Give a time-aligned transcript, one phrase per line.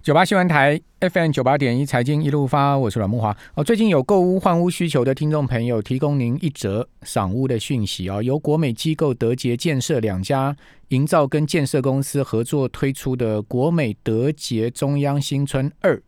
[0.00, 3.36] 九八新闻台 FM 九八点一财经一路发，我是阮木华。
[3.54, 10.56] 哦，最近有购屋换屋需求的听众朋友，提供您一则赏屋的讯息啊，由国美机构德杰建设两家
[10.88, 16.00] 营造跟建设公司合作推出的国美德杰中央新村二，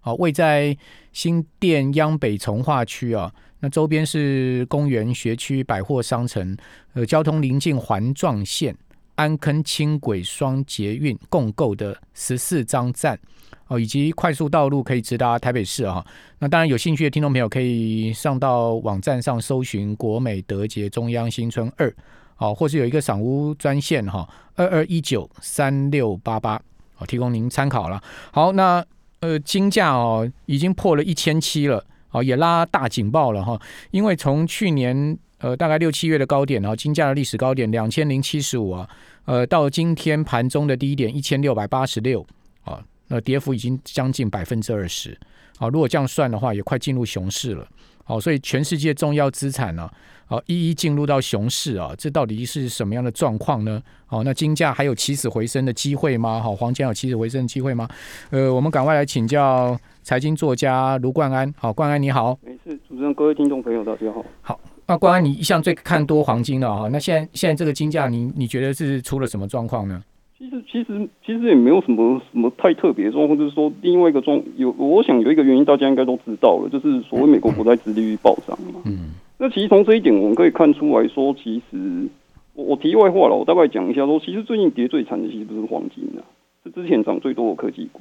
[0.00, 0.76] 好，位在
[1.12, 6.56] 新店央北从化区啊，那周边是公园、学区、百货商城，
[6.94, 8.76] 呃，交通临近环状线。
[9.16, 13.18] 安坑轻轨双捷运共构的十四张站
[13.66, 16.06] 哦，以及快速道路可以直达台北市啊。
[16.38, 21.92] 那当然有兴趣的听众朋友可以上到网站上搜寻国美德捷中央新村二，
[22.36, 26.60] 哦，或是有一个赏屋专线哈，二二一九三六八八，
[26.94, 28.00] 好，提供您参考了。
[28.30, 28.84] 好，那
[29.20, 33.60] 呃金价哦已经破了一千七了，哦也拉大警报了哈，
[33.90, 35.18] 因为从去年。
[35.46, 38.88] 呃，大概六七月的高点，然后金价的历史高点两千零七十五啊，
[39.26, 42.26] 呃，到今天盘中的低点一千六百八十六
[42.64, 45.16] 啊，那跌幅已经将近百分之二十
[45.58, 45.68] 啊。
[45.68, 47.64] 如果这样算的话，也快进入熊市了。
[48.02, 49.88] 好，所以全世界重要资产呢，
[50.26, 53.80] 好一一进入到熊市啊，这到底是什么样的状况呢？
[54.06, 56.40] 好，那金价还有起死回生的机会吗？
[56.40, 57.88] 好，黄金有起死回生的机会吗？
[58.30, 61.54] 呃，我们赶快来请教财经作家卢冠安。
[61.56, 62.36] 好，冠安你好。
[62.42, 64.24] 没事，主持人各位听众朋友大家好。
[64.42, 64.55] 好。
[64.88, 70.00] 那关安，你一向最看多黄金的哈，那现在现在这个金价，你你觉得是出了什么状况呢？
[70.38, 78.80] 其实其实其实也没有什么什么太特别的状况，就是说另外一个状有，我想有一个原因大家应该都知道了，就是所谓美国国债殖利率暴涨嘛。
[78.84, 79.10] 嗯。
[79.38, 82.08] 那其实从这一点我们可以看出来说，其实
[82.54, 86.22] 我我题外话了，我大概讲一下说，其实最近跌最惨的其实不是黄金啊，
[86.62, 88.00] 是之前涨最多的科技股。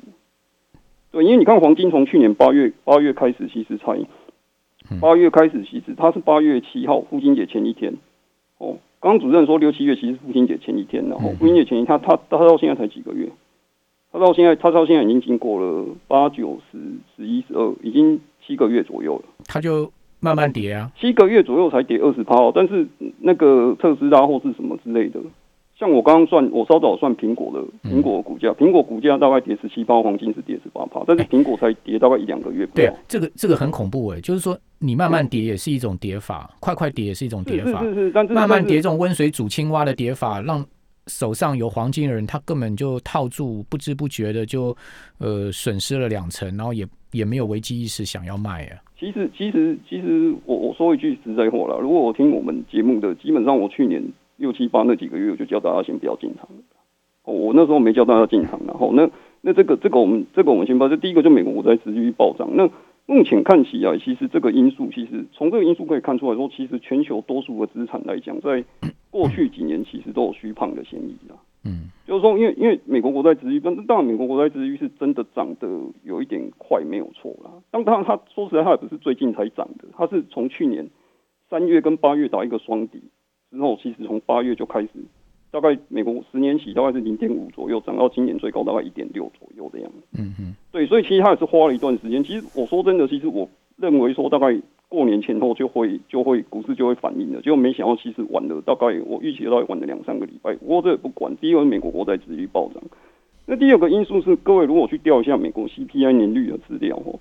[1.11, 3.97] 对，因为你看黄金从去年八月八月开始，其实才。
[5.01, 7.93] 八月开始，其实他是八月七号父亲节前一天。
[8.57, 13.29] 哦，刚刚主任说六七月其实父亲节前一天，然后父亲节前一天，他他到现在才几个月？
[14.11, 16.77] 他到现在，他到现在已经经过了八九十
[17.15, 19.23] 十一十二，已经七个月左右了。
[19.45, 19.91] 他就
[20.21, 22.87] 慢慢跌啊，七个月左右才跌二十趴，但是
[23.19, 25.19] 那个特斯拉或是什么之类的。
[25.77, 32.65] 像我刚刚算，我稍早算苹果的苹果股价，苹果股价大概跌十七趴，黄金是跌十八趴，但是苹果才跌大概一两个月。
[32.67, 40.65] 对，这个这个很恐怖哎，就是说你慢慢跌也是一种跌法，快快跌也是一种跌法，是是是，但是慢慢跌这种温水煮青蛙的跌法，让
[41.07, 44.73] 手上有黄金的人他根本就套住，不知不觉的就
[45.17, 48.79] 呃损失了两成，然后也也没有危机意识想要卖啊。
[48.97, 54.01] 其实其实其实我我说一句实在话了，如果我听我们节目的，基本上我去年。
[54.37, 56.47] 六七八那几个月，我就叫大家先不要进场
[57.23, 59.09] 哦，我那时候没叫大家进场，然后那
[59.41, 62.49] 那这个这个我们这个我们先把这第一个就美国国债持续暴涨。
[62.53, 62.69] 那
[63.07, 68.63] 目前看起来，其实这个因素其实从这个因素可以看出来说，其实全球多数的资产来讲，在
[69.09, 71.35] 过去几年其实都有虚胖的嫌疑啦。
[71.63, 75.67] 嗯，就是说，因为因为美国国债殖率，但当然美国国债殖率是真的涨得
[76.03, 77.49] 有一点快，没有错啦。
[77.71, 80.87] 当当然，它说实在，它也不是最近才涨的，它是从去年
[81.49, 83.01] 三月跟八月打一个双底。
[83.51, 84.89] 之后其实从八月就开始，
[85.51, 89.97] 大概美国十年起大概是零点五左右，涨到今年最高大概一点六左右的样子。
[90.17, 92.23] 嗯嗯，对，所以其实它也是花了一段时间。
[92.23, 93.47] 其实我说真的，其实我
[93.77, 100.53] 认为说大概过年前后就会就会股市就会反应了，结果没想到其实晚了大概我预期大概晚了两三个礼拜。
[100.55, 102.83] 不过这也不管，第一个美国国债殖率暴涨，
[103.45, 107.19] 那第二个因素是各位如果去调一下美国 CPI 年率的资料哦，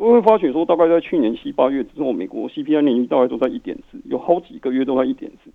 [0.00, 5.50] 我会发觉说大概在去年七八月之后，美国 CPI 年率大概都在一点四，有好几个月都在一点四。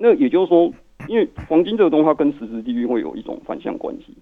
[0.00, 0.72] 那也就是说，
[1.06, 4.16] 因为黄金这个东西，它跟实质利率会有一种反向关系。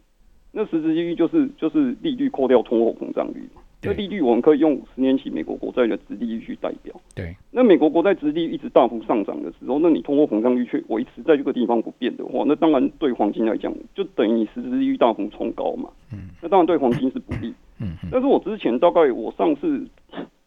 [0.52, 3.48] 那实质利率就是就是利率扣掉通货膨胀率。
[3.84, 6.94] 那利率我们可以用十年期美国国债的殖利率去代表。
[7.14, 7.34] 对。
[7.50, 15.88] 那美国国债殖利率一直大幅上涨的时候，那你通货膨胀率却维持在这个地方不变的话，那当然对黄金来讲，就等于你实质利率大幅冲高嘛。
[16.12, 16.30] 嗯。
[16.42, 17.52] 那当然对黄金是不利。
[17.80, 17.96] 嗯。
[18.10, 19.86] 但是我之前大概我上次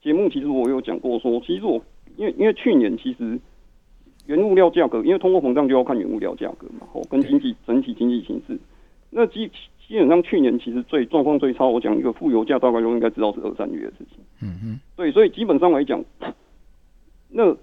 [0.01, 1.81] 节目其实我有讲过说，其实我
[2.15, 3.39] 因为因为去年其实。
[4.27, 8.59] 原物料价格，因为通货膨胀就要看原物料价格嘛，哦，跟经济整体经济形势。
[9.09, 9.49] 那基
[9.87, 14.17] 基本上去年其实最状况最差，我讲一个负油价，大概都应该知道是二三月的事情。
[14.41, 16.03] 嗯哼，对，所以基本上来讲，
[17.29, 17.55] 那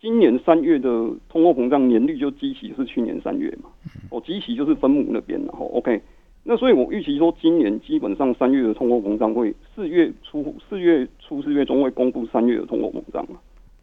[0.00, 0.88] 今年三月的
[1.28, 3.70] 通货膨胀年率就基期是去年三月嘛，
[4.10, 6.00] 哦，基期就是分母那边，然后 OK，
[6.42, 13.38] 那所以我预期说今年基本上三月的通货膨胀会四月初四月初四月中会公布三月的通货膨胀嘛，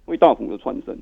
[0.05, 0.97] 会大幅的窜升。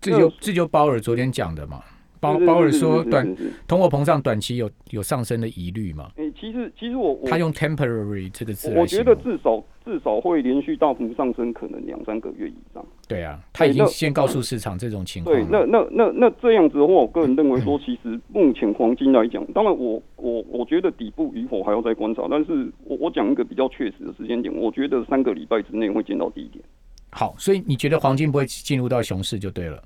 [0.00, 1.82] 这就这就鲍尔昨天讲的嘛，
[2.20, 3.36] 鲍鲍尔说短
[3.66, 6.10] 通货膨胀短期有有上升的疑虑嘛？
[6.16, 12.84] 诶，其实其实我他用 temporary 这个字，我觉得至少至少会连续大幅上升，可能两三个月以上。
[13.08, 15.34] 对啊，他已经先告诉市场这种情况。
[15.34, 26.64] 对，那那那那这样子的话，我个人认为说，其实目前黄金来讲，当然我我我觉得底部与否还要再观察，但是我我讲一个比较确实的时间点，我觉得三个礼拜之内会见到低点。
[27.10, 29.82] 好，所以你觉得黄金不会进入到熊市就对了。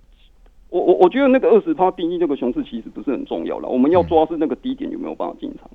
[0.70, 5.68] 我我我觉得那个二十趴定义这个熊市其实不是很重要了，我们要抓是那个低点有没有办法进场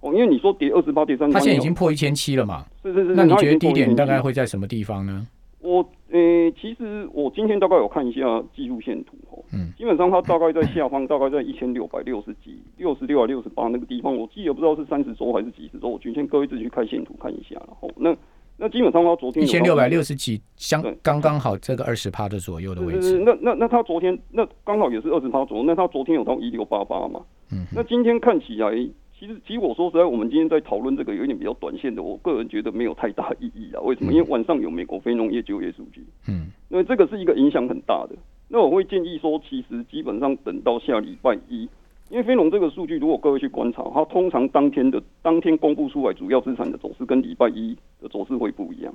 [0.00, 2.64] 哦，因为你说跌二十八、跌三，它现在已经破一千七了嘛？
[2.82, 3.14] 是是是。
[3.14, 5.26] 那你觉得低点大概会在什么地方呢？
[5.60, 18.16] 我呃，其实我今天大概有看一下技术线图哦，嗯，基本上它大概在下方，大概在一千六百六十几、六十六、六十八那个地方，我记得不知道是三十周还是几十周，我今天各位自己去看线图看一下，然后那。
[18.60, 23.18] 那基本上他昨天一千六百六十几，相刚刚好这个二十趴的左右的位置。
[23.24, 25.64] 那那那他昨天那刚好也是二十趴左右。
[25.64, 27.22] 那他昨天有到一六八八嘛？
[27.50, 27.64] 嗯。
[27.74, 28.70] 那今天看起来，
[29.18, 33.80] 其实其实我说实在，我们今天在讨论这个有一点比较短线的，我个人觉得没有太大意义啊。
[33.80, 34.12] 为什么？
[34.12, 36.04] 因为晚上有美国非农业就业数据。
[36.28, 36.48] 嗯。
[36.68, 38.14] 因为这个是一个影响很大的。
[38.48, 41.66] 那我会建议说，其实基本上等到下礼拜一。
[42.10, 47.80] 因为非农这个数据，如果各位去观察，它通常当天的当天公布出来主要资产的走势，跟礼拜一的
[48.10, 48.92] 走势会不一样。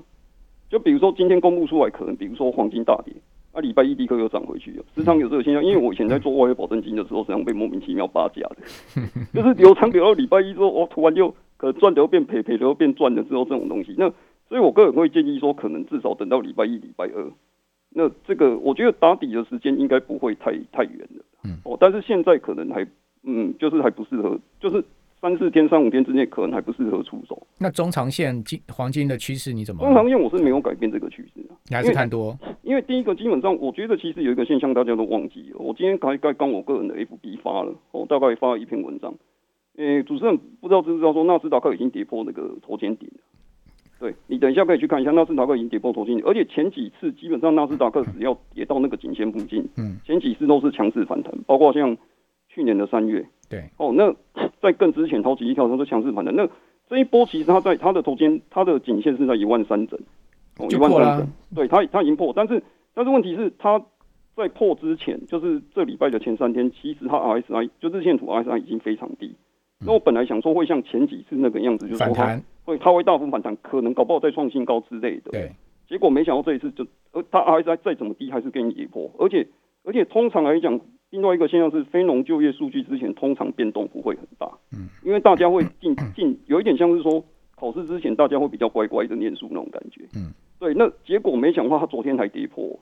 [0.69, 3.13] 就比如说今天公布出来，可能比如说黄金大跌，
[3.53, 5.63] 啊，礼拜一立刻又涨回去了，时常有这个现象。
[5.65, 8.57] 因为我以前在做外汇保证金的时候，实际上被莫名其妙扒价的，
[9.33, 13.95] 就是流长流到礼拜一之后，哦，突然就可能赚的又变赔，赔的又变赚了之后，这种东西。
[13.97, 14.09] 那
[14.50, 17.31] 所以我个人会建议说，可能至少等到礼拜一、礼拜二，
[17.89, 21.25] 那这个我觉得打底的时间应该不会太太远了。
[21.44, 22.85] 嗯，哦，但是现在可能还。
[23.27, 24.85] 嗯，就是还不适合，就是
[25.25, 27.48] 三四天、三五天之内可能还不适合出手。
[27.57, 29.81] 那中长线金黄金的趋势你怎么？
[29.83, 32.38] 中长线我是没有改变这个趋势啊，你还是看多？
[32.62, 35.57] 因为第一个基本上，我觉得其实有一个现象大家都忘记了。
[35.57, 39.16] 我今天刚刚刚我个人的 FB 发了，我大概发了一篇文章。
[39.77, 43.19] 诶，主持人不知道知不知道说纳斯达克已经跌破那个头肩顶了？
[44.00, 51.98] 对你等一下可以去看一下，纳斯达克已经跌破头肩顶，而且前几次基本上纳斯达克只要跌到那个颈线附近，嗯，前几次都是强势反弹，包括像。
[52.48, 54.16] 去年的三月，对哦，那
[54.61, 56.35] 在更之前，超级一跳都是强势反弹。
[56.35, 56.47] 那
[56.89, 59.99] 这一波其实它在它的头肩，它的颈线是在一万三整，
[60.69, 62.61] 一万三整，对它它已经破，但是
[62.93, 63.81] 但是问题是它
[64.35, 69.35] 在破之前，就是这礼拜的前三天，其实它 RSI 就日线图 RSI 已经非常低。
[69.85, 72.13] 那我本来想说会像前几次那个样子，就是说
[72.65, 75.31] 会它会大幅反弹，可能搞不好再创新高之类的。
[75.31, 75.51] 对，
[75.89, 79.47] 结果没想到这一次就呃，它 RSI 再怎么低，还是给你跌破，而且
[79.83, 80.79] 而且通常来讲。
[81.15, 87.23] 另外一个现象是，非农就业数据之前通常变动不会很大，嗯，因为大家会进 进，有一点像是说
[87.56, 90.73] 考试之前大家会比较乖乖的念书那种感觉，嗯，对。
[90.73, 92.77] 那结果没想到他昨天还跌破，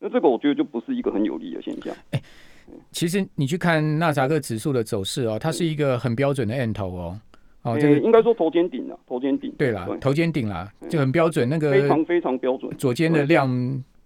[0.00, 1.94] 那这个我觉得就不是一个很有利的现象。
[2.10, 2.20] 哎，
[2.90, 7.20] 其实你去看纳扎克指数的走势哦，它是一个很标准的 N 头哦，
[7.62, 13.48] 哦，这个应该说头肩顶了，头肩顶，对啦，头肩顶啦，就很标准，那个非常非常标准，左肩的量。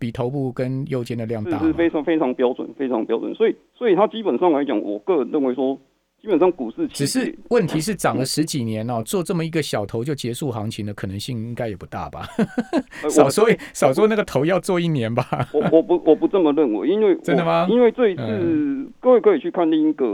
[0.00, 3.32] 比头部跟右肩的量大，是非常非常标准，非常标准。
[3.34, 5.78] 所以，所以它基本上来讲，我个人认为说，
[6.20, 12.26] 基本上股市只是问题是涨了十几年哦，做这么一个小头就结束行情的可能性应该也不大吧？
[13.10, 15.24] 少说少说那个头要做一年吧？
[15.52, 17.68] 我我不我不这么认为，因为真的吗？
[17.70, 20.06] 因为这一次各位可以去看另一个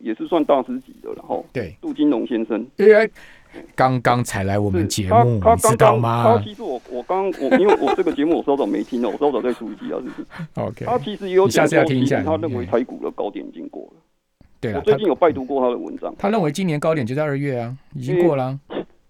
[0.00, 2.64] 也是算大师级的，然后对杜金龙先生。
[3.74, 6.24] 刚刚才来我们节目，你知道吗？
[6.24, 10.84] 他其实我我刚我因为我这个节目我稍早没听哦，我稍早在书记啊，是不是？OK。
[10.84, 12.22] 他其实也有下次要听一下。
[12.22, 14.00] 他认为台股的高点已经过了。
[14.60, 16.14] 对了，我最近有拜读过他的文章。
[16.18, 18.58] 他认为今年高点就在二月啊，已经过了。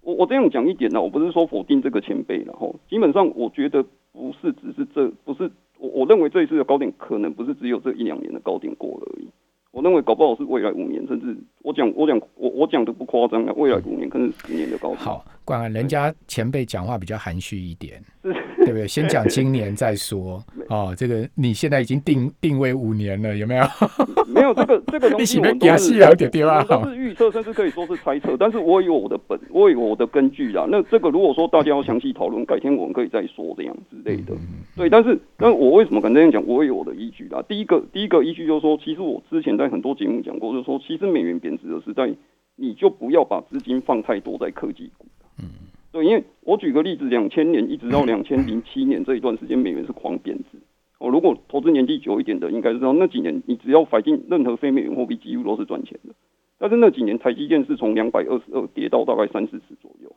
[0.01, 9.29] 我我这样讲一点呢，我不是说否定这个前辈，然后基本上我觉得不是只是这不是我我认为这一次的高点可能不是只有这一两年的高点过了而已。
[9.73, 14.93] 我认为搞不好是未来五年，甚至我讲我讲我我讲的不夸张啊，未来五年可能十年的高。
[14.93, 18.87] 好，冠安，人家前辈讲话比较含蓄一点，对不对？
[18.89, 20.43] 先讲今年再说。
[20.69, 23.65] 哦，这个你现在已经定定位五年了，有没有？
[24.33, 28.35] 没有这个这个东西，我们都是都是预测，甚至可以说是猜测。
[28.39, 30.65] 但是我有我的本，我有我的根据啊。
[30.71, 34.35] 那这个如果说大家要详细讨论，改天我们可以再说这样之类的。
[34.75, 36.43] 对，但是但我为什么敢这样讲？
[36.47, 37.43] 我有我的依据啊。
[37.47, 42.11] 第一个第一个依据就是说，其实我之前在很多节目讲过，就是说，其实美元贬值的时代，
[42.57, 45.07] 你就不要把资金放太多在科技股。
[45.39, 45.49] 嗯，
[45.93, 50.59] 对，因为我举个例子，两千年一直到两千零七年这一段时间，美元是狂贬值。
[50.99, 56.15] 哦，如果投资年纪久一点的，应该知道那几年你只要买进任何非美元货币，几乎都是赚钱的。
[56.59, 60.15] 但是那几年台积电是从两百二十二跌到大概三四十左右。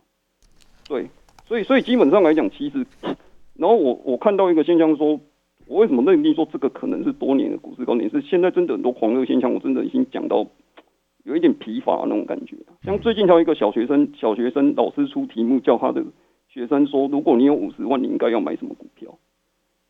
[0.88, 1.08] 对，
[1.48, 2.86] 所以所以基本上来讲，其实，
[3.56, 5.20] 然后我我看到一个现象说，
[5.66, 8.08] 我为什么认定说这个可能是多年的股市高点？
[8.12, 10.46] 是现在真的很多狂热现象，我真的已经讲到
[11.25, 12.55] 有一点疲乏那种感觉。
[12.84, 16.03] 像最近还有一个小学生，小学生老师出题目叫他的
[16.48, 19.10] 学生说，如果你有五十万，你应该要买什么股票？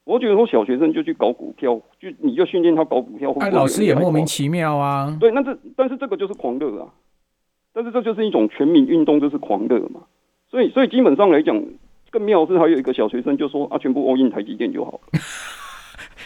[0.06, 3.32] 我觉得说小学生就去搞股票，就你就训练他搞股票。
[3.40, 5.18] 哎，老师也莫名其妙啊。
[5.20, 6.88] 对，那这但是这个就是狂热啊，
[7.74, 10.02] 但是这就是一种全民运动，就是狂热嘛。
[10.48, 11.62] 所以所以基本上来讲，
[12.12, 15.00] 更妙是还有一个小学生就说啊，全部 all in 台积电就好了。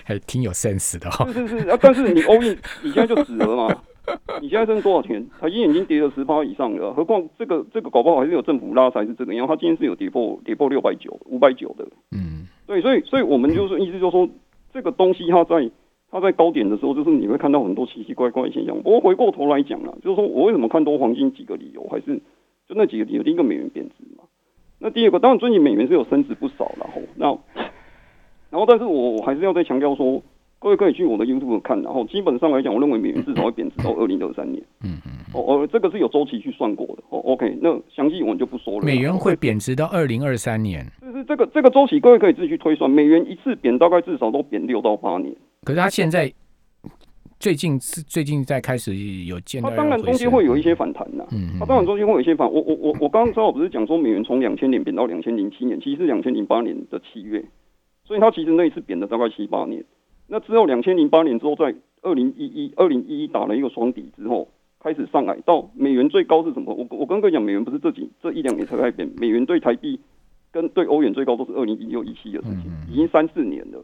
[0.06, 1.26] 还挺有 sense 的哈。
[1.32, 3.82] 是是是啊，但是你 all in，你现在就死了嘛。
[4.42, 5.26] 你现在挣多少钱？
[5.40, 11.86] 台积电已经跌了十趴以上了，何况这个这个搞不好还是有政府拉才是这个，样它今天是有跌破跌破六百九五百九的。
[12.12, 12.48] 嗯。
[12.68, 14.30] 对，所以，所以我们就是意思就是说，
[14.72, 15.72] 这个东西它在
[16.12, 18.76] 它在高点的时候，就是你会看到很多奇奇怪怪的现象。
[18.84, 22.16] 不过回过头来讲啊，就是说我为什么看多黄金几个理由，还是
[22.68, 23.24] 就那几个理由。
[23.24, 24.24] 第一个美元贬值嘛，
[24.78, 27.26] 那第二个当然最近美元是有升值不少，然后那
[28.52, 30.22] 然后但是我我还是要再强调说。
[30.62, 34.62] 各位可以去我的 YouTube 看，然后基本上来讲，我认为美元至少会贬值到二零二三年。
[34.84, 35.12] 嗯嗯。
[35.34, 37.04] 哦哦，这个是有周期去算过的。
[37.10, 38.86] 哦，OK，那详细我们就不说了。
[38.86, 40.86] 美元会贬值到二零二三年。
[41.02, 45.34] 就是这个这个周期，各位可以自己去推算，美元一次贬大概至少都贬六到八年。
[45.64, 46.30] 可是它现在
[47.40, 49.70] 最近是最近在开始有见到。
[49.70, 51.24] 它当然中间会有一些反弹呐。
[51.32, 52.46] 嗯它当然中间会有一些反。
[52.52, 57.46] 我我我我刚刚正好不是讲说美元从两千年贬到两千零七年，其实是两千零八年的七月，
[58.04, 59.82] 所以它其实那一次贬了大概七八年。
[60.30, 64.48] 那之后，两千零八年之后，在二零一一、二零一一打了一个双底之后，
[64.80, 66.74] 开始上来到美元最高是什么？
[66.74, 70.00] 我我刚刚讲美元不是这几这一两年才开始变，美元对台币
[70.52, 73.84] 跟对欧元最高都是二零一六一七的事情，已经三四年了。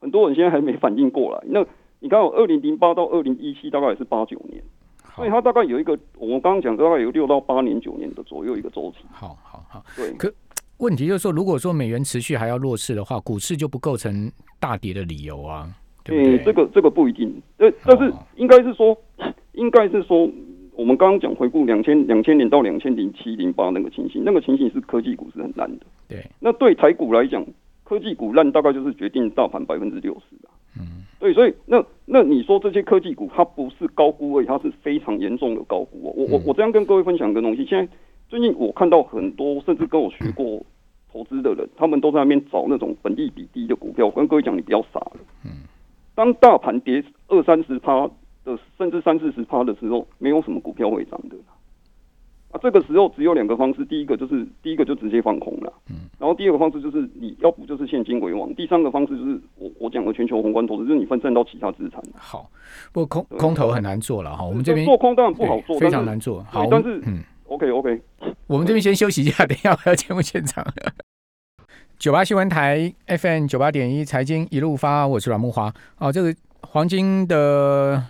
[0.00, 1.42] 很多人现在还没反应过来。
[1.46, 1.64] 那
[2.00, 4.62] 你看，二零零八到二零一七大概也是八九年，
[5.16, 9.06] 所以它大概有一个我们刚刚讲大概有六到八年、九年的左右一个周期。
[9.10, 10.12] 好好好，对。
[10.14, 10.30] 可
[10.78, 15.72] 问题就是说，如果说美元持续还要弱势的话，股市就不构成大跌的理由啊。
[16.06, 18.96] 诶，这个这个不一定，呃，但是应该是说，
[19.52, 20.28] 应该是说，
[20.74, 25.86] 我们刚刚讲回顾两千两千年到两千零七零八那个情形，那个情形是科技股是很烂的。
[26.08, 27.42] 对，那对台股来讲，
[27.84, 30.48] 科技股烂大概就是决定大盘百分之六十的。
[30.78, 36.00] 嗯，对，所以那那你说这些科技股它不是高估位，它是非常严重的高估。
[36.02, 37.90] 我我我这样跟各位分享一个东西，现在
[38.28, 40.62] 最近我看到很多甚至跟我学过
[41.10, 44.04] 投资的人，他们都在那边找那种本利比低的股票。
[44.04, 45.16] 我跟各位讲，你不要傻了。
[46.14, 46.16] 嗯。
[46.16, 48.08] 当大盘跌二三十趴
[48.44, 51.36] 的，甚至三四十趴的时候，没有什么股票会涨的。
[52.52, 62.00] 啊，这个时候只有两个方式，第一个就是第一个就直接放空了，嗯，然后第二个方式就是你要不就是现金为王，第三个方式就是我我讲的全球宏观投资，就是你分散到其他资产。
[62.16, 62.48] 好，
[62.92, 66.44] 不过空空头很难做了哈，我们这边做空当然不好做，非常难做。
[66.44, 67.18] 好，但是嗯
[67.48, 68.00] ，OK OK，
[68.46, 70.64] 我们这边先休息一下，等一下回到节目现场。
[71.98, 75.72] 九八新闻台 FM 九八点一财经一路发，我是阮木华。
[75.98, 78.02] 哦，这个黄金的。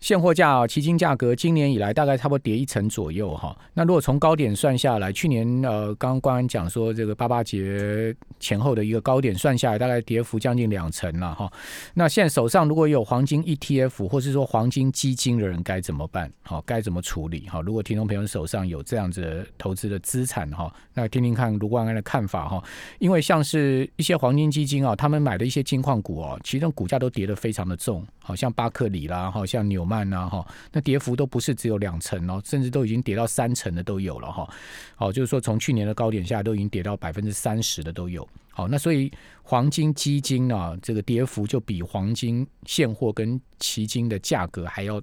[0.00, 3.56] 现货价啊，期金价格今年以来大概差不多跌一成左右哈。
[3.74, 11.52] 那如果从高点算下来，去年呃，刚刚关安讲说这个八八节前后的一个高点算下来，大概跌幅将近两成了哈。
[11.94, 16.32] 那现在手上如果有黄金 ETF 或是说黄金基金的人该怎么办？
[16.42, 17.48] 好，该怎么处理？
[17.48, 22.62] 好，如果听众朋友手上有这样子投资的资产哈，那听听看卢关安的看法哈。
[23.00, 29.87] 因为像是一些黄金基金啊，他们买的一些金矿股哦，其中股价都跌得非常的重，好像巴克里啦，好像纽。
[29.88, 34.46] 慢呐哈，那跌幅都不是只有两成哦，甚至都已经跌到三成的都有了哈。
[34.94, 38.28] 好，就是说从去年的高点下都已经跌到百分之三十的都有。
[38.50, 39.10] 好，那所以
[39.42, 45.00] 黄金基金呢，这个跌幅就比黄金现货跟期金的价格还要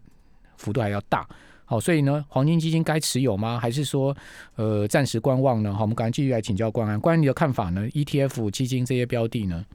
[0.58, 1.27] 幅度还要大。
[1.68, 3.60] 好，所以呢，黄金基金该持有吗？
[3.60, 4.15] 还是说
[4.56, 5.74] 呃暂时观望呢？
[5.74, 9.65] 好，我们赶快继续来请教关安，关于你的看法呢？ETF 基金这些标的呢？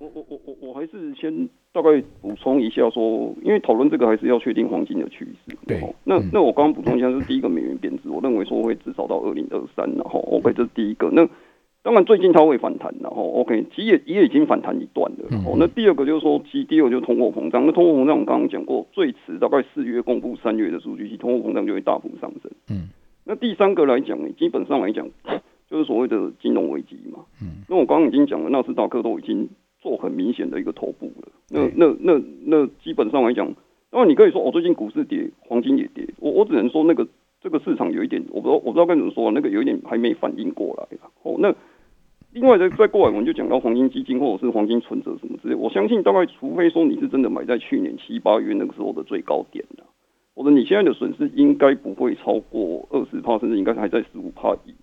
[0.91, 1.49] 是先。
[1.73, 5.57] 大概补充一下说，因为讨论这个还是要确定黄金的趋势。
[5.69, 11.09] 对，那那我刚刚补充一下，是第一个美元贬值，我认为说会至少到二零二三，然后 OK，这是第一个。
[11.13, 11.25] 那
[11.85, 15.29] 当然最近它会反弹，然后 OK，其实也也已经反弹一段了。
[15.47, 17.65] 哦，那第二个就是说，其第二个就是通货膨胀。
[17.65, 22.51] 那通货膨胀我刚刚讲过，最迟大概四月公布三月的数据，其通货膨胀就会大幅上升。
[22.69, 22.89] 嗯，
[23.25, 25.07] 那第三个来讲，基本上来讲
[25.71, 27.21] 就是所谓的金融危机嘛。
[27.41, 29.49] 嗯，那我刚刚已经讲了，纳斯达克都已经。
[29.81, 33.53] 做很明显的一个头部了，那那那那基本上来讲，
[33.91, 37.07] 当然你可以说哦，最近股市跌，黄金也跌，我我只能说那个
[37.41, 40.87] 这个市场有一点，我不知道我不知道该怎么说，那个有一点还没反应过来
[41.23, 41.55] 哦，那
[42.33, 49.83] 另外再再过来，我们就讲到黄金基金或者是黄金存折什么之类，我相信大概除非说你是真的买在去年七八月那个时候的最高点的，
[50.35, 54.80] 或者你现在的损失应该不会超过二十帕，甚至应该还在十五帕以内。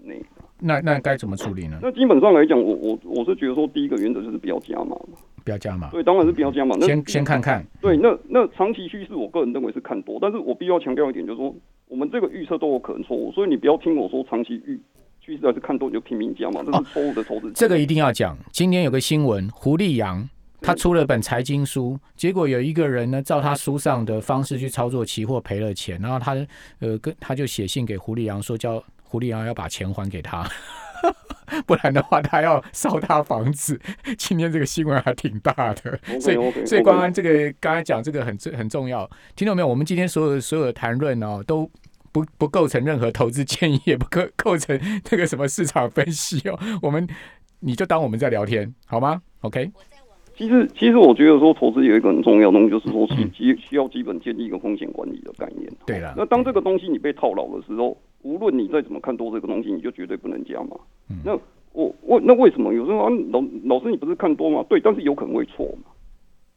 [0.60, 1.80] 那那该怎么处理呢？
[1.82, 5.90] 那基本上来讲，我我我是觉得说，第一个原则就是不要加码嘛，不要加码。
[5.92, 6.76] 对，当然是不要加码。
[6.80, 7.66] 那先先看看。
[7.80, 11.56] 对，那那长期趋势，我个人认为是看多，但是我必须要强调一点，就是说
[11.88, 14.80] 我们这个预测都有可能错误，所以你不要听我说长期预
[15.22, 17.52] 趋势还是看多你就拼命加码，这是错误的投资。
[17.54, 18.38] 这个一定要讲。
[18.52, 20.28] 今天有个新闻，胡立阳
[20.60, 26.36] 他出了本财经书，结果有一个人呢，照他书上的方式去操作期货赔了钱，然后他
[26.80, 30.48] 呃跟他就写信给胡立阳说，叫胡立阳要把钱还给他。
[31.66, 33.80] 不然的话，他要烧他房子。
[34.18, 39.68] 今天这个新闻还挺大的，所以所以关关这个刚才讲这个很很重要，听到没有？
[39.68, 41.70] 我们今天所有所有的谈论哦，都
[42.12, 44.78] 不不构成任何投资建议，也不构构成
[45.10, 46.60] 那个什么市场分析哦。
[46.82, 47.08] 我们
[47.60, 49.72] 你就当我们在聊天好吗？OK。
[50.36, 55.72] 其实其实我觉得说投资有一个很重要的东西，就是说基基需要基本建立一个风险管理的概念。
[55.86, 57.98] 对了，那当这个东西你被套牢的时候。
[58.28, 60.78] 无论你再怎么看多这个东西，你就绝对不能加嘛。
[61.24, 61.32] 那
[61.72, 64.66] 我我那为什么有时候老老师你不是看多吗？
[64.68, 65.92] 对，但是有可能会错嘛。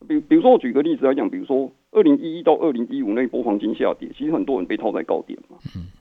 [0.09, 5.57] 比比如说我举个例子来讲，比如说二零一一到二零一五那一波黄金下跌，其实很多人被套在高点嘛。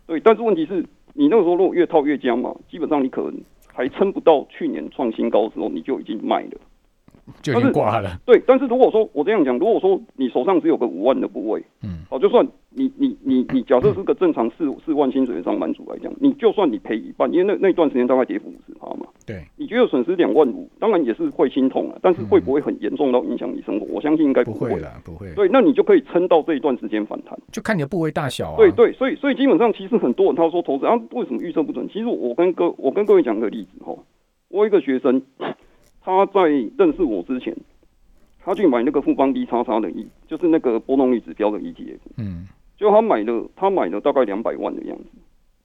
[0.08, 0.84] 对，但是问题是
[1.14, 3.34] 你那个时候如果越套越加嘛，基本上你可能
[3.72, 6.58] 还撑不到去年创新高的时候，你就已经卖了。
[7.42, 8.20] 就已经挂了。
[8.26, 23.86] 对，但是如果说我这样讲，如果说你手上只有个五万的部位，嗯，哦，就算你你你你假设是个正常四 四万薪水的上班族来讲，你就算你赔一半，因为那那段时间大概跌幅五十趴嘛，对，你觉得损失两万五，当然也是会心痛啊，但是会不会很严重到影响你生活？
[23.90, 25.34] 我相信应该不会的，不会。
[25.34, 28.58] 对，那你就可以撑到这一段时间反弹，就看你的部位大小啊。
[28.58, 31.88] 对对，所以所以基本上其实很多人他说投资啊，为什么预测不准？
[31.88, 33.96] 其实我跟各我跟各位讲个例子哈，
[34.50, 35.22] 我一个学生
[36.02, 36.42] 他在
[36.78, 37.56] 认识我之前。
[38.42, 42.00] 他去买那个富邦 B 叉叉的 E，就是那个波动率指标的 ETF。
[42.18, 45.10] 嗯，就他买了，他买了大概两百万的样子，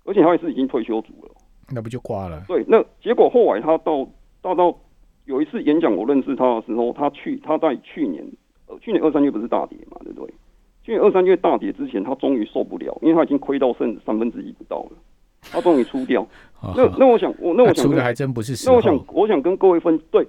[0.04, 1.30] 而且他也是已经退休族了。
[1.70, 2.42] 那不就挂了？
[2.48, 4.06] 对，那结果后来他到
[4.42, 4.76] 到到
[5.24, 8.22] 有一次演讲，我认识他的时候，他去他在去年
[8.66, 10.34] 呃去年二三月不是大跌嘛，对不对？
[10.82, 14.96] 去年二三月大跌之前，他终于受不了，因为他已经亏到剩三分之一不到了，
[15.50, 16.26] 他终于出掉。
[16.76, 18.54] 那那我想我那我想出的还真不是。
[18.66, 20.26] 那我想我想跟各位分对。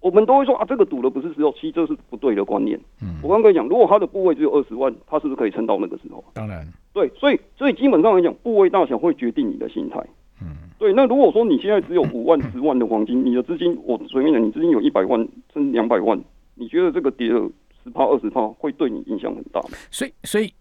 [0.00, 2.78] 我们都会说啊，这个赌的不是时候，其实这是不对的观念。
[3.00, 6.22] 嗯，我刚刚讲，如果他的部位只有二十万，他是不是可以撑到那个时候？
[6.34, 6.62] 当然，
[6.92, 9.98] 对，所以所以基本上来讲，部位大小会决定你的心态。
[10.42, 10.92] 嗯，对。
[10.92, 15.18] 那如果说你现在只有五万、十万的黄金，你的资金，我随便讲，你资金有一百万
[15.54, 16.20] 甚至两百万，
[16.54, 17.40] 你觉得这个跌了
[17.82, 19.70] 十趴、二十趴，会对你影响很大吗？
[19.90, 20.52] 所以，所以。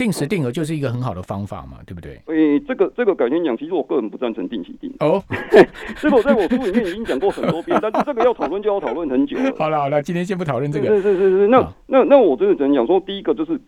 [0.00, 2.18] 定时定额就是一个很好的方法嘛，对不对？
[2.34, 5.22] 诶，这个这个改天讲，其实我个人不赞成定期定哦。
[6.00, 9.36] 这个我在我书里面已经讲过很多遍，但是这个要讨论就要讨论很久。
[9.58, 10.86] 好了好了，今天先不讨论这个。
[10.88, 13.60] 是是是是，那那那我真的只能讲说，第一个就是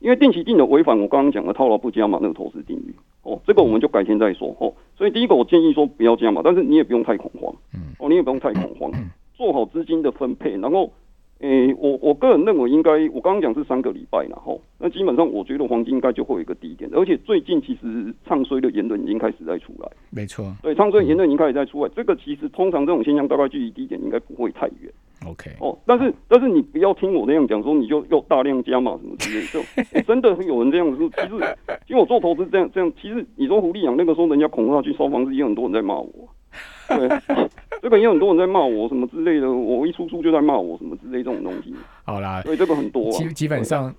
[0.00, 4.70] 因为定期定额违反我刚刚讲的套牢不加码那个投资定律哦，这个我们就改天再说哦。
[4.94, 8.92] 所以第一个我建议说不要加码，但是你也不用太恐慌，嗯哦，你也不用太恐慌，
[9.34, 10.92] 做好资金的分配，然后。
[11.40, 24.92] 诶，我我个人认为应该，我刚刚讲是三个礼拜然后那基本上我觉得黄金应该就会有一个低点，而且最近其实唱衰的言论已经开始在出来，没错，对，唱衰言论已经开始在出来，这个其实通常这种现象大概距离低点应该不会太远
[25.26, 31.34] ，OK，哦，但是但是你不要听我那样讲说你就又大量加码什么之类，就 真的有人这样子说，其实
[31.86, 36.28] 因为我做投资这样这样，其实你说胡立阳那个时候人家恐吓去烧房子，也有很多人在骂我。
[36.88, 37.06] 对，
[37.82, 41.74] 这个也有很多人在骂我什么之类的，我一出书就在骂我什么之类这种东西。
[42.04, 43.94] 好啦，对，这个很多，基基本上。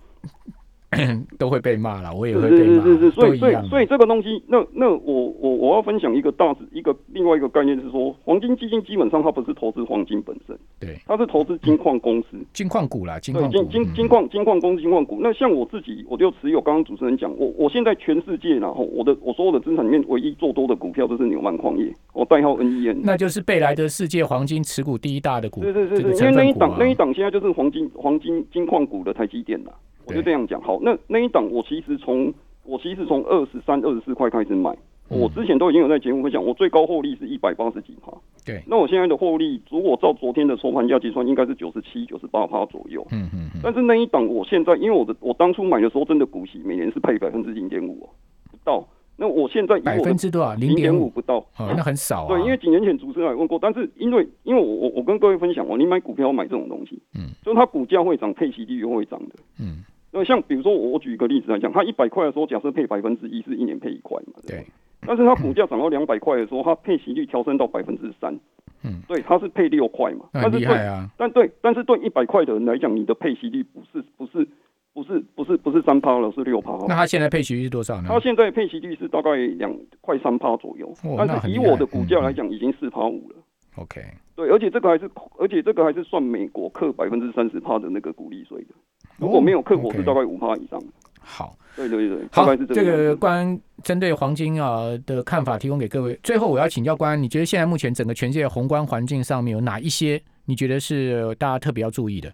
[1.37, 15.19] 都会被骂了，我也会被骂，是是是，所以所以所以这个东西，那那我我我要分享一个大一个另外一个概念是说，黄金基金基本上它不是投资黄金本身，对，它是投资金矿公司、金矿股啦，金矿金金金矿金矿公司、金矿股。
[15.21, 29.71] 那像我自己，我就持有刚刚主持人讲，我我现在全世界然后我的我所有的资产里面唯一做多的股票就是纽曼矿业，我代号 NEN，那就是贝莱德世界黄金持股第一大的股，是是是，因为那一档那一档现在就是黄金黄金金矿股的台积电了。
[30.09, 34.75] 我就这样讲，好，那那一档我其实从我其实从二十三、二十四块开始买，
[35.07, 38.11] 我之前都已经有在节目分享，我最高获利是一百八十几趴。
[38.45, 43.05] 对，那我现在的获利，如果照昨天的收盘价计算，应该是九十七、九十八趴左右。
[43.11, 43.61] 嗯嗯嗯。
[43.63, 48.09] 但是那一档，我现在因为我的我当初买的时候，真的股息每年是配百分之零点五
[48.51, 48.87] 不到。
[49.21, 50.53] 那我现在百分之多少？
[50.53, 52.27] 零点五不到，哦，那很少啊。
[52.29, 59.83] 对，因为几年前主持人也问过，但是因为因为我我我跟各位分享哦，你买股票买这种东西，嗯，就是它股价会涨，配息率又会涨的，嗯。
[60.11, 64.33] 那像比如说，我举一个例子来讲，它一百块的时候，假设配百分之一，是一年配一块嘛？
[64.47, 64.65] 对。
[65.01, 68.37] 但是它股价涨到两百块的时候，它配息率调升到百分之三。
[68.83, 69.01] 嗯。
[69.07, 70.25] 对，它是配六块嘛？
[70.33, 71.07] 很厉害啊！
[71.17, 74.47] 但对，但是对一百块的人来讲，你的配息率不是不是
[74.93, 76.75] 不是不是不是三趴了，是六趴。
[76.87, 78.07] 那它现在配息率是多少呢？
[78.09, 80.91] 它现在配息率是大概两块三趴左右。
[81.17, 83.35] 但是以我的股价来讲，已经四趴五了。
[83.75, 84.01] OK。
[84.35, 88.73] 对，而且这个还是，而且这个还是算美国克百分之三十趴的那个股利税的。
[89.19, 90.81] 如果没有克，我是大概五帕以上。
[91.21, 96.17] 好，对对对，好，这个关针对黄金啊的看法提供给各位。
[96.23, 102.31] 最后我要请教关，你觉得现在目前整个全世界宏观环境上面有哪一些你觉得是大家特别要注意的？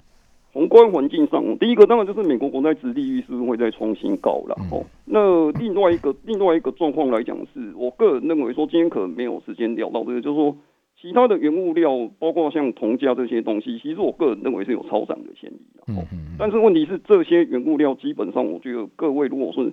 [0.54, 4.82] 宏观环境上，第一个当然就是美国国债殖利率是不是会再重新高了哦。
[5.04, 10.56] 那另外一个另外一个状况来讲，是我个人认为说，今天可能没有时间聊到这个，就是说
[11.00, 15.84] 其他的原物料，包括像铜价这些东西，其实我个人认为是有超涨的嫌疑的。
[15.88, 16.36] 嗯嗯。
[16.40, 19.72] 但是问题是，这些原物料基本上，我觉得各位如果是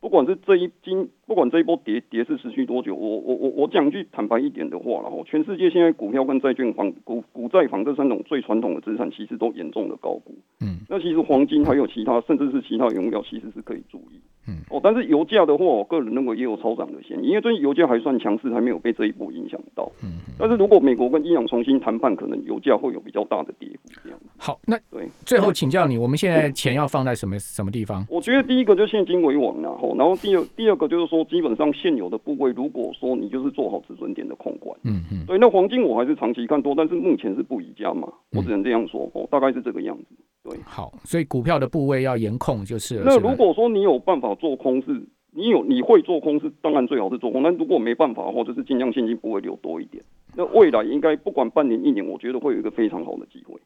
[0.00, 10.32] 不管是这一今，不管这一波跌跌是持续多久，我我我我讲句坦白一点的话，然后全世界现在股票跟债券房股股债房这三种最传统的资产，其实都严重的高估。
[10.60, 14.17] 嗯，那其实黄金还有其他，甚至是其他原物料，其实是可以注意。
[14.48, 19.90] 嗯，哦，但是油价的话，我个人认为也有超涨的嫌疑，因为最近油价还算强势，还没有被这一波影响到。
[20.02, 23.90] 嗯，但是如果美国跟伊朗重新谈判，可能油价会有比较大的跌幅。
[24.02, 28.04] 这样好，那对，最后请教你，我们现在钱要放在什么什么地方？
[28.08, 40.04] 我觉得第一个就现金为王，然后，然后第二第二个就是说，基本上现有的部位，如果说你就是做好止损点的控管，嗯嗯，对，那黄金我还是长期看多，但是目前是不宜加嘛，我只能这样说，哦，大概是这个样子。
[40.48, 43.02] 对，好，所以股票的部位要严控，就是。
[43.04, 45.02] 那如果说你有办法做空是。
[45.30, 50.02] 你有你会做空是当然最好是做空，但如果没办法的话，就是尽量现金不会留多一点。
[50.34, 53.60] 那未来应该不管半年一年，我觉得会有一个非常好的机会。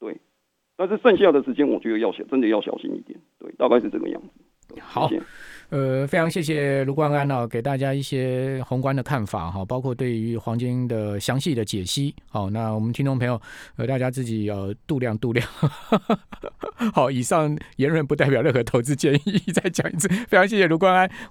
[0.00, 0.16] 对，
[0.74, 3.16] 但是剩下的时间我觉得要小，真的要小心一点。
[3.38, 4.80] 对，大概是这个样子。
[4.80, 5.08] 好。
[5.72, 12.14] 呃，非常谢谢卢冠安呢，给大家一些宏观的看法哈，包括对于黄金的详细的解析。
[12.28, 13.40] 好，那我们听众朋友，
[13.76, 15.48] 呃，大家自己要度量度量。
[16.92, 19.38] 好，以上言论不代表任何投资建议。
[19.50, 21.10] 再讲一次，非常谢谢卢冠安。